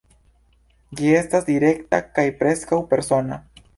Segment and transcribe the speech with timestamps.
[1.01, 3.39] Ĝi estas direkta kaj preskaŭ persona.